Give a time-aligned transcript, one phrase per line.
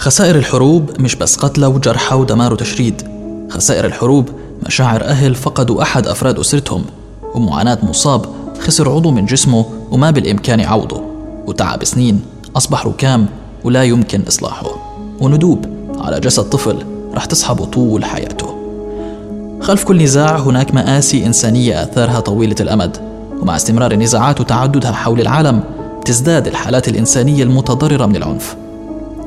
[0.00, 3.08] خسائر الحروب مش بس قتلى وجرحى ودمار وتشريد.
[3.50, 4.28] خسائر الحروب
[4.66, 6.84] مشاعر أهل فقدوا أحد أفراد أسرتهم
[7.34, 8.26] ومعاناة مصاب
[8.60, 11.02] خسر عضو من جسمه وما بالإمكان عوضه
[11.46, 12.20] وتعب سنين
[12.56, 13.26] أصبح ركام
[13.64, 14.66] ولا يمكن إصلاحه.
[15.20, 15.66] وندوب
[16.00, 16.76] على جسد طفل
[17.14, 18.54] رح تصحبه طول حياته.
[19.60, 22.96] خلف كل نزاع هناك مآسي إنسانية آثارها طويلة الأمد
[23.42, 25.60] ومع استمرار النزاعات وتعددها حول العالم
[26.04, 28.56] تزداد الحالات الإنسانية المتضررة من العنف.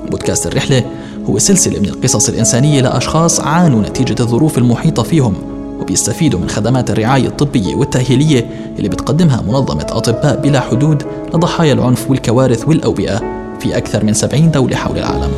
[0.10, 0.84] بودكاست الرحلة
[1.30, 5.34] هو سلسلة من القصص الإنسانية لأشخاص عانوا نتيجة الظروف المحيطة فيهم
[5.80, 12.68] وبيستفيدوا من خدمات الرعاية الطبية والتأهيلية اللي بتقدمها منظمة أطباء بلا حدود لضحايا العنف والكوارث
[12.68, 13.18] والأوبئة
[13.60, 15.32] في أكثر من 70 دولة حول العالم.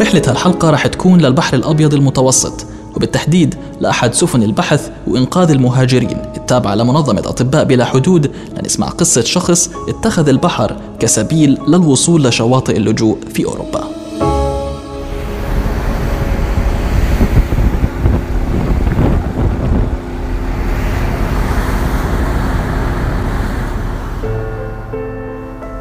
[0.00, 2.66] رحلة هالحلقة رح تكون للبحر الأبيض المتوسط
[2.96, 6.18] وبالتحديد لأحد سفن البحث وإنقاذ المهاجرين.
[6.44, 13.44] التابعة لمنظمة أطباء بلا حدود لنسمع قصة شخص اتخذ البحر كسبيل للوصول لشواطئ اللجوء في
[13.44, 13.84] أوروبا.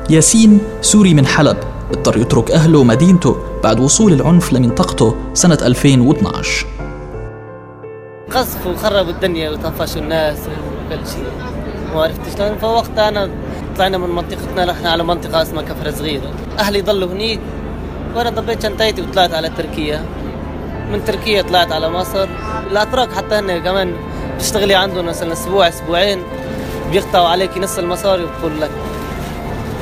[0.09, 1.57] ياسين سوري من حلب
[1.91, 6.72] اضطر يترك أهله ومدينته بعد وصول العنف لمنطقته سنة 2012
[8.35, 11.31] قصف وخربوا الدنيا وطفشوا الناس وكل شيء.
[11.93, 12.57] ما عرفت شلون.
[12.57, 13.29] فوقتها أنا
[13.77, 16.31] طلعنا من منطقتنا رحنا على منطقة اسمها كفر صغيرة.
[16.59, 17.39] أهلي ضلوا هنيك
[18.15, 20.05] وأنا ضبيت شنطتي وطلعت على تركيا.
[20.91, 22.27] من تركيا طلعت على مصر.
[22.71, 23.93] الأتراك حتى هن كمان
[24.35, 26.23] بتشتغلي عندهم مثلا أسبوع أسبوعين
[26.91, 28.71] بيقطعوا عليك نص المصاري وبقول لك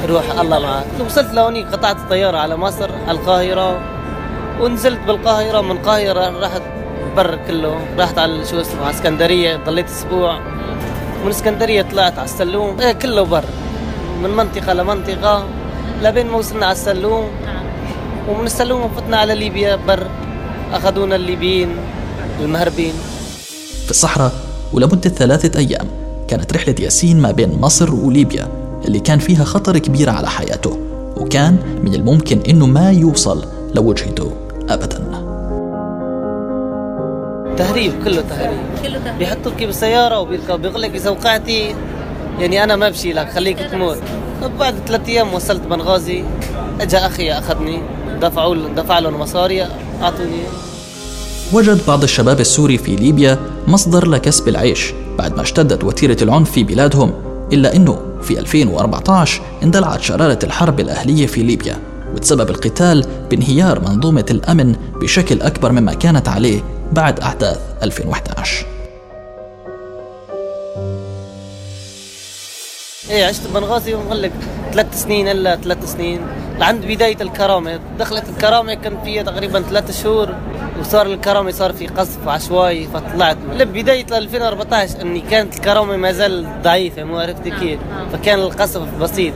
[0.10, 0.86] روح الله معك.
[1.06, 3.80] وصلت لهونيك قطعت الطيارة على مصر على القاهرة.
[4.62, 6.62] ونزلت بالقاهرة من القاهرة رحت
[7.16, 7.76] بر كله.
[7.98, 10.40] رحت على شو اسمه على اسكندرية ضليت أسبوع.
[11.26, 12.80] من اسكندرية طلعت على السلوم.
[12.80, 13.44] إيه كله بر.
[14.24, 15.46] من منطقة لمنطقة
[16.04, 17.26] لبين ما وصلنا على السلوم.
[18.30, 20.08] ومن السلوم فتنا على ليبيا بر.
[20.74, 21.70] أخذونا الليبيين
[22.42, 22.94] المهربين.
[23.86, 24.32] في الصحراء
[24.74, 25.88] ولمدة ثلاثة أيام
[26.28, 28.48] كانت رحلة ياسين ما بين مصر وليبيا
[28.86, 30.80] اللي كان فيها خطر كبير على حياته.
[31.18, 34.32] وكان من الممكن إنه ما يوصل لوجهته
[34.70, 35.21] أبداً.
[37.68, 38.60] تهريب كله تهريب.
[38.84, 39.20] كله تهريب.
[39.20, 41.76] بيحطوك بالسياره وبيركب بيقول لك اذا وقعتي
[42.40, 43.98] يعني أنا ما بشي لك خليك تموت.
[44.60, 46.24] بعد ثلاث أيام وصلت بنغازي
[46.82, 47.82] اجى أخي أخذني
[48.22, 49.68] دفعوا دفع لهم مصاري
[50.02, 50.44] أعطوني.
[51.54, 56.64] وجد بعض الشباب السوري في ليبيا مصدر لكسب العيش بعد ما اشتدت وتيرة العنف في
[56.64, 57.14] بلادهم
[57.54, 61.78] إلا أنه في 2014 اندلعت شرارة الحرب الأهلية في ليبيا
[62.16, 68.66] وتسبب القتال بانهيار منظومة الأمن بشكل أكبر مما كانت عليه بعد أحداث 2011
[73.10, 74.32] إيه عشت بنغازي ومغلق
[74.72, 76.22] ثلاث سنين إلا ثلاث سنين.
[76.60, 77.80] لعند بداية الكرامة.
[78.00, 80.36] دخلت الكرامة كان فيها تقريبا ثلاث شهور.
[80.80, 83.38] وصار الكرامة صار في قصف عشوائي فطلعت.
[83.54, 87.80] لبداية 2014 أني كانت الكرامة ما زال ضعيفة مو عرفت كيف.
[88.14, 89.34] فكان القصف بسيط.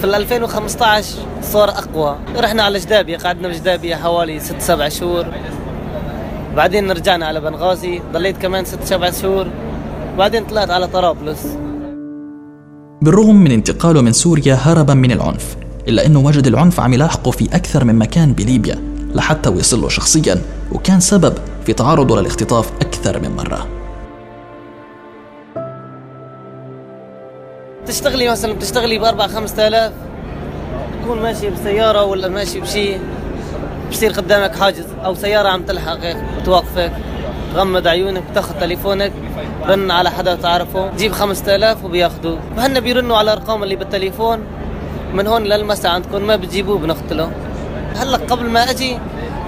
[0.00, 2.18] في 2015 صار أقوى.
[2.36, 5.26] رحنا على جدابية قعدنا بجدابيه حوالي ست سبع شهور.
[6.56, 9.46] بعدين رجعنا على بنغازي ضليت كمان ست سبع شهور.
[10.18, 11.46] بعدين طلعت على طرابلس.
[13.02, 15.56] بالرغم من انتقاله من سوريا هربا من العنف
[15.88, 18.78] إلا أنه وجد العنف عم يلاحقه في أكثر من مكان بليبيا
[19.14, 20.38] لحتى وصل له شخصيا
[20.72, 21.34] وكان سبب
[21.66, 23.68] في تعرضه للاختطاف أكثر من مرة.
[27.86, 29.92] تشتغلي مثلا بتشتغلي بأربع خمسة آلاف؟
[31.02, 32.96] تكون ماشي بسيارة ولا ماشي بشي؟
[33.90, 36.92] بصير قدامك حاجز أو سيارة عم تلحقك بتوقفك
[37.54, 39.12] تغمض عيونك بتاخذ تليفونك
[39.66, 44.38] رن على حدا تعرفه جيب 5000 وبياخذوه وهن بيرنوا على الأرقام اللي بالتليفون
[45.14, 47.30] من هون للمسا عندكم ما بتجيبوه بنقتله.
[47.96, 48.98] هلأ قبل ما أجي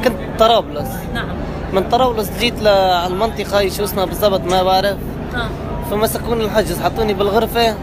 [0.05, 0.89] كنت طرابلس.
[1.15, 1.29] نعم.
[1.73, 4.97] من طرابلس جيت للمنطقه هي شو اسمها بالضبط ما بعرف.
[5.35, 5.49] آه.
[5.91, 7.75] فمسكوني الحجز حطوني بالغرفة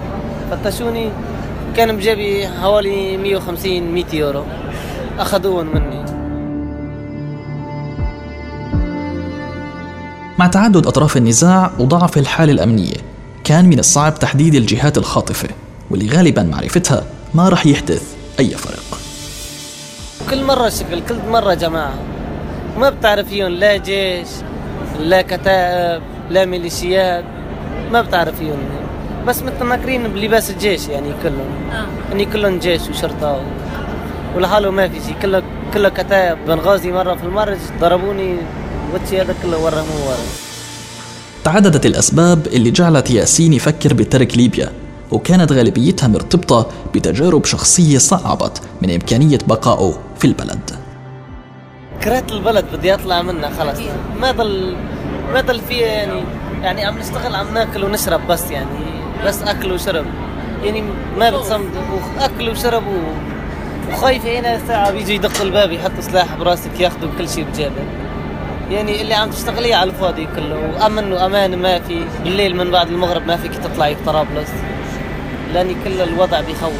[0.51, 1.09] فتشوني
[1.75, 4.43] كان بجيبي حوالي 150 100 يورو.
[5.19, 6.02] اخذوهم مني.
[10.43, 12.95] مع تعدد أطراف النزاع وضعف الحالة الأمنية
[13.43, 15.49] كان من الصعب تحديد الجهات الخاطفة
[15.91, 17.03] واللي غالبا معرفتها
[17.33, 18.99] ما رح يحدث أي فرق
[20.29, 21.93] كل مرة شكل كل مرة جماعة.
[22.77, 24.27] ما بتعرفيهم لا جيش
[24.99, 27.23] لا كتائب لا ميليشيات
[27.91, 28.59] ما بتعرفيهم.
[29.27, 31.71] بس متنكرين بلباس الجيش يعني كلهم.
[31.71, 31.85] آه.
[32.09, 33.41] يعني كلهم جيش وشرطة
[34.35, 35.43] ولحاله ما في شيء كله
[35.73, 36.37] كله كتائب.
[36.47, 38.37] بنغازي مرة في المرج ضربوني
[38.93, 40.17] وجهي هذا كله ورا مو ورا
[41.43, 44.71] تعددت الأسباب اللي جعلت ياسين يفكر بترك ليبيا
[45.11, 50.71] وكانت غالبيتها مرتبطة بتجارب شخصية صعبت من إمكانية بقائه في البلد.
[52.03, 53.79] كرهت البلد بدي أطلع منها خلص
[54.19, 54.75] ما ضل
[55.33, 56.23] ما ضل فيها يعني
[56.61, 58.67] يعني عم نشتغل عم ناكل ونشرب بس يعني.
[59.25, 60.05] بس أكل وشرب.
[60.63, 60.83] يعني
[61.17, 61.69] ما بتصمد
[62.19, 62.97] أكل وشرب و...
[63.91, 67.83] وخايف هنا ساعة بيجي يدق الباب يحط سلاح براسك ياخذوا كل شيء بجيبه.
[68.73, 73.27] يعني اللي عم تشتغليه على الفاضي كله وأمن وأمان ما في بالليل من بعد المغرب
[73.27, 74.49] ما فيك تطلعي بطرابلس
[75.53, 76.73] لاني كل الوضع بيخوف.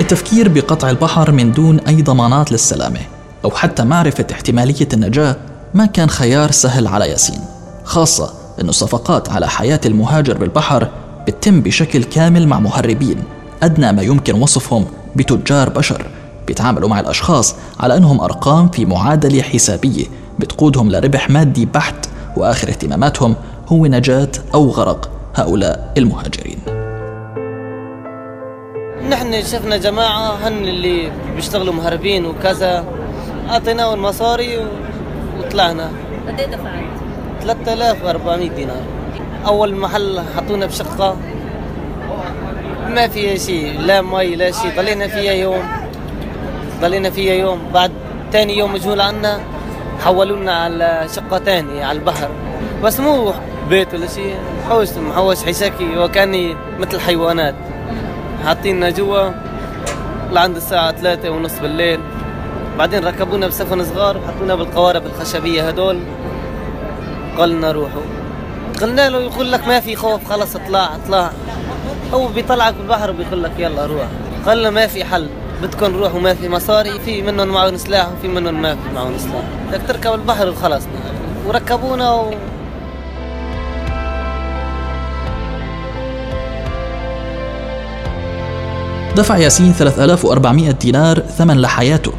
[0.00, 3.00] التفكير بقطع البحر من دون أي ضمانات للسلامة
[3.44, 5.36] أو حتى معرفة احتمالية النجاة
[5.74, 7.40] ما كان خيار سهل على ياسين.
[7.84, 10.88] خاصة إنه الصفقات على حياة المهاجر بالبحر
[11.26, 13.22] بتتم بشكل كامل مع مهربين
[13.62, 14.86] أدنى ما يمكن وصفهم
[15.16, 16.06] بتجار بشر.
[16.46, 20.04] بيتعاملوا مع الأشخاص على أنهم أرقام في معادلة حسابية
[20.38, 22.06] بتقودهم لربح مادي بحت
[22.36, 23.34] وآخر اهتماماتهم
[23.68, 26.58] هو نجاة أو غرق هؤلاء المهاجرين.
[29.10, 32.84] نحن شفنا جماعة هن اللي بيشتغلوا مهربين وكذا.
[33.50, 34.66] أعطيناهم المصاري
[35.38, 35.90] وطلعنا.
[36.28, 36.84] قد إيه دفعت؟
[37.42, 38.82] 3400 دينار.
[39.46, 41.16] أول محل حطونا بشقة
[42.88, 44.76] ما فيها شيء لا مي لا شيء.
[44.76, 45.64] ضلينا فيها يوم.
[46.80, 47.60] ضلينا فيها يوم.
[47.74, 47.92] بعد
[48.32, 49.40] تاني يوم مجهول عنا
[50.04, 52.28] حولونا على شقة تانية على البحر.
[52.82, 53.32] بس مو
[53.68, 57.54] بيت ولا شيء محوش محوش حشاكي وكأني مثل حيوانات
[58.44, 59.30] حاطيننا جوا
[60.32, 62.00] لعند الساعة ثلاثة ونص بالليل.
[62.78, 66.00] بعدين ركبونا بسفن صغار وحطونا بالقوارب الخشبية هدول.
[67.38, 68.02] قالنا روحوا.
[68.82, 71.30] قلنا له يقول لك ما في خوف خلص اطلع اطلع.
[72.14, 74.06] هو بيطلعك بالبحر وبيقول لك يلا روح.
[74.46, 75.28] قال ما في حل.
[75.62, 79.44] بدكم نروح وما في مصاري في منهم معهم سلاح وفي منهم ما في معهم سلاح
[79.68, 80.84] بدك تركب البحر وخلص
[81.46, 82.30] وركبونا و...
[89.16, 92.12] دفع ياسين 3400 دينار ثمن لحياته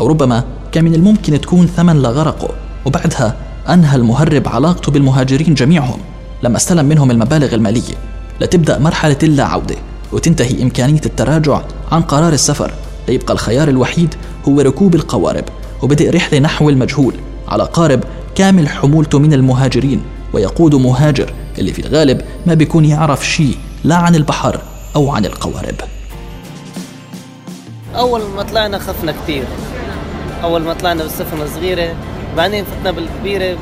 [0.00, 2.48] أو ربما كان من الممكن تكون ثمن لغرقه.
[2.86, 3.36] وبعدها
[3.68, 5.98] أنهى المهرب علاقته بالمهاجرين جميعهم.
[6.42, 7.94] لما أستلم منهم المبالغ المالية.
[8.40, 9.76] لتبدأ مرحلة اللا عودة
[10.12, 11.62] وتنتهي إمكانية التراجع
[11.92, 12.72] عن قرار السفر.
[13.08, 14.14] ليبقى الخيار الوحيد
[14.48, 15.44] هو ركوب القوارب
[15.82, 17.14] وبدأ رحلة نحو المجهول
[17.48, 18.04] على قارب
[18.34, 20.02] كامل حمولته من المهاجرين.
[20.32, 24.60] ويقود مهاجر اللي في الغالب ما بيكون يعرف شيء لا عن البحر
[24.96, 25.74] أو عن القوارب.
[27.96, 29.44] أول ما طلعنا خفنا كثير
[30.42, 31.94] أول ما طلعنا بالسفن الصغيرة
[32.36, 33.56] بعدين فتنا بالكبيرة.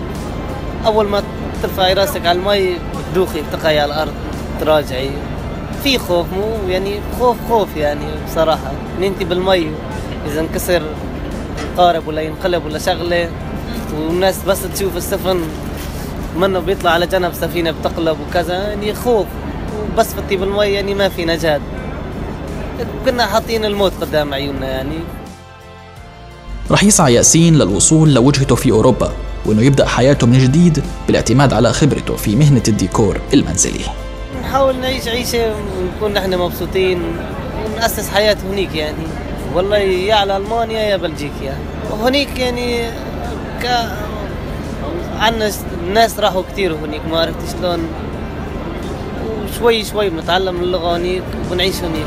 [0.87, 1.23] أول ما
[1.62, 4.12] ترفعي راسك على المي بتدوخي بتقعي على الأرض
[4.61, 5.11] تراجعي
[5.82, 8.72] في خوف مو يعني خوف خوف يعني بصراحة.
[8.98, 9.70] إن أنت بالمي
[10.26, 10.82] إذا انكسر
[11.76, 13.30] قارب ولا ينقلب ولا شغلة.
[13.94, 15.40] والناس بس تشوف السفن
[16.36, 19.26] منه بيطلع على جنب سفينة بتقلب وكذا يعني خوف.
[19.94, 21.60] وبس فتي بالمي يعني ما في نجاة.
[23.04, 24.98] كنا حاطين الموت قدام عيوننا يعني.
[26.70, 29.12] رح يسعى ياسين للوصول لوجهته في أوروبا
[29.46, 33.84] وأنه يبدأ حياته من جديد بالاعتماد على خبرته في مهنة الديكور المنزلي.
[34.49, 37.03] نحاول نعيش عيشة ونكون نحن مبسوطين
[37.65, 39.06] ونأسس حياة هنيك يعني.
[39.55, 41.56] والله يا على ألمانيا يا بلجيكا.
[41.91, 42.91] وهنيك يعني
[43.62, 43.67] ك
[45.19, 45.50] عنا
[45.83, 47.81] الناس راحوا كثير هنيك ما عرفت شلون.
[49.45, 52.07] وشوي شوي بنتعلم اللغة هنيك ونعيش هنيك.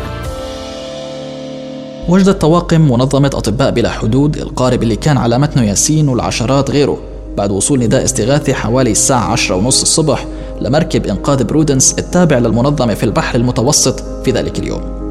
[2.09, 7.10] وجدت طواقم منظمة أطباء بلا حدود القارب اللي كان على متنه ياسين والعشرات غيره.
[7.37, 10.27] بعد وصول نداء استغاثي حوالي الساعة عشرة ونص الصبح
[10.61, 15.09] لمركب إنقاذ برودنس التابع للمنظمة في البحر المتوسط في ذلك اليوم.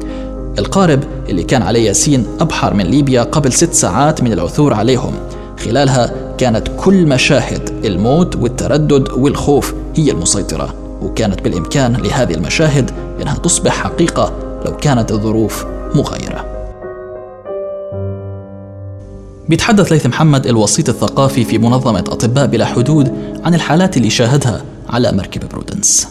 [0.59, 5.13] القارب اللي كان عليه ياسين أبحر من ليبيا قبل ست ساعات من العثور عليهم.
[5.65, 13.71] خلالها كانت كل مشاهد الموت والتردد والخوف هي المسيطرة وكانت بالإمكان لهذه المشاهد أنها تصبح
[13.71, 14.33] حقيقة
[14.65, 16.50] لو كانت الظروف مغايرة.
[19.51, 23.13] بيتحدث ليث محمد الوسيط الثقافي في منظمة أطباء بلا حدود
[23.45, 26.07] عن الحالات اللي شاهدها على مركب برودنس.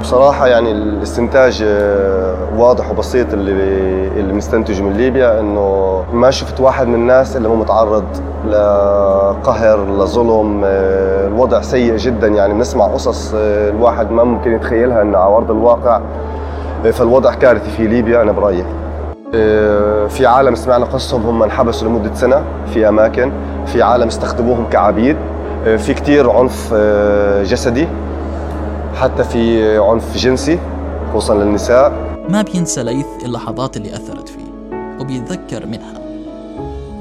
[0.00, 3.52] بصراحة يعني الاستنتاج آه، واضح وبسيط اللي
[4.20, 8.04] اللي مستنتجه من ليبيا إنه ما شفت واحد من الناس اللي مو متعرض
[8.46, 12.26] لقهر لظلم آه، الوضع سيء جدا.
[12.26, 16.00] يعني بنسمع قصص آه، الواحد ما ممكن يتخيلها إنه على أرض الواقع.
[16.92, 18.64] فالوضع كارثي في ليبيا أنا برأيي.
[20.08, 22.42] في عالم سمعنا قصصهم هم انحبسوا لمدة سنة
[22.74, 23.32] في أماكن
[23.66, 25.16] في عالم استخدموهم كعبيد
[25.64, 27.88] في كتير عنف آه، جسدي
[29.00, 30.58] حتى في عنف جنسي
[31.10, 31.92] خصوصا للنساء.
[32.28, 35.94] ما بينسى ليث اللحظات اللي أثرت فيه وبيتذكر منها.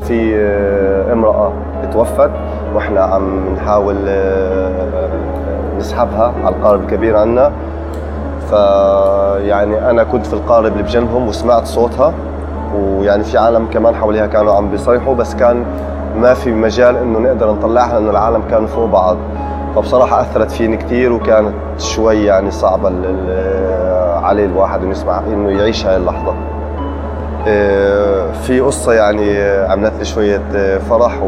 [0.07, 1.53] في آه، امرأة
[1.93, 2.31] توفت
[2.75, 5.09] وإحنا عم نحاول آه،
[5.79, 7.51] نسحبها على القارب الكبير عنا.
[8.53, 12.13] فيعني أنا كنت في القارب اللي بجنبهم وسمعت صوتها
[12.75, 15.65] ويعني في عالم كمان حواليها كانوا عم بيصيحوا بس كان
[16.15, 19.17] ما في مجال إنه نقدر نطلعها لأنه العالم كانوا فوق بعض
[19.75, 22.89] فبصراحة أثرت فيني كثير وكانت شوي يعني صعبة
[24.23, 26.33] عليه الواحد إنه يسمع إنه يعيش هاي اللحظة.
[27.47, 31.23] آه، في قصة يعني عملت لي شوية آه، فرح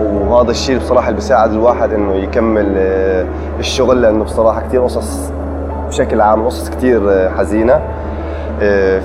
[0.00, 3.26] وهذا الشيء بصراحة اللي بيساعد الواحد إنه يكمل آه،
[3.58, 5.32] الشغل لأنه بصراحة كثير قصص
[5.90, 7.80] بشكل عام قصص كثير حزينة.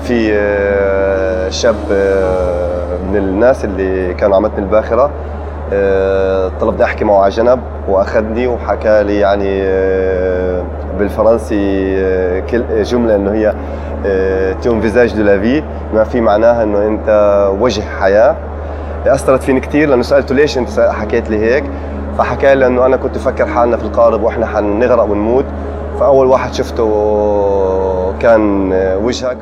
[0.02, 0.32] في
[1.50, 1.74] شاب
[3.10, 5.10] من الناس اللي كانوا عمتني الباخرة.
[6.60, 10.64] طلب بدي أحكي معه على جنب وأخذني وحكى لي يعني آه،
[10.98, 12.42] بالفرنسي آه،
[12.82, 13.54] جملة إنه هي
[14.62, 15.62] tu es un visage de la vie
[15.94, 17.08] ما في معناها إنه أنت
[17.60, 18.36] وجه حياة.
[19.06, 21.64] أثرت فيني كثير لأنه سألته ليش أنت حكيت لي هيك.
[22.18, 25.44] فحكى لي إنه أنا كنت أفكر حالنا في القارب وإحنا حنغرق ونموت.
[26.00, 26.84] فأول واحد شفته
[28.20, 28.72] كان
[29.04, 29.38] وجهك.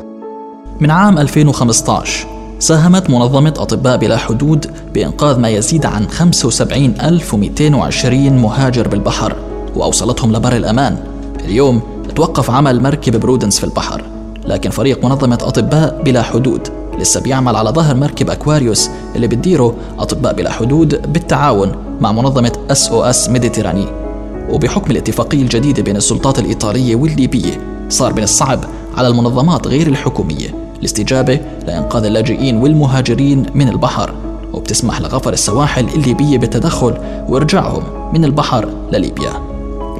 [0.80, 2.26] من عام 2015
[2.58, 9.36] ساهمت منظمة أطباء بلا حدود بإنقاذ ما يزيد عن 75220 مهاجر بالبحر
[9.76, 10.96] وأوصلتهم لبر الأمان.
[11.44, 11.80] اليوم
[12.16, 14.02] توقف عمل مركب برودنس في البحر
[14.46, 16.68] لكن فريق منظمة أطباء بلا حدود
[16.98, 23.30] لسه بيعمل على ظهر مركب أكواريوس اللي بتديره أطباء بلا حدود بالتعاون مع منظمة SOS
[23.30, 24.03] Méditerranée
[24.50, 28.64] وبحكم الاتفاقية الجديدة بين السلطات الإيطالية والليبية صار من الصعب
[28.96, 34.14] على المنظمات غير الحكومية الاستجابة لإنقاذ اللاجئين والمهاجرين من البحر
[34.52, 36.94] وبتسمح لخفر السواحل الليبية بالتدخل
[37.28, 37.82] وإرجاعهم
[38.12, 39.32] من البحر لليبيا.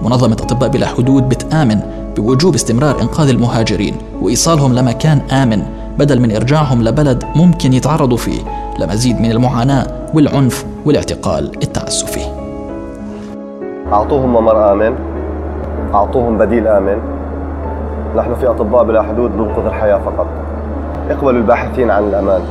[0.03, 1.81] منظمة أطباء بلا حدود بتآمن
[2.17, 5.63] بوجوب استمرار إنقاذ المهاجرين وإيصالهم لمكان آمن
[5.99, 8.41] بدل من إرجاعهم لبلد ممكن يتعرضوا فيه
[8.81, 12.44] لمزيد من المعاناة والعنف والاعتقال التعسفي.
[13.93, 14.97] أعطوهم ممر آمن.
[15.95, 16.99] أعطوهم بديل آمن.
[18.17, 20.27] نحن في أطباء بلا حدود ننقذ الحياة فقط.
[21.11, 22.43] اقبلوا الباحثين عن الأمان.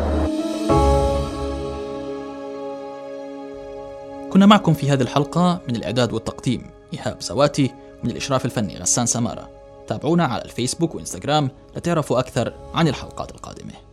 [4.33, 6.61] كنا معكم في هذه الحلقة من الإعداد والتقديم
[6.93, 7.73] إيهاب زواتي
[8.03, 9.49] من الإشراف الفني غسان سمارة.
[9.87, 13.92] تابعونا على الفيسبوك وإنستغرام لتعرفوا أكثر عن الحلقات القادمة.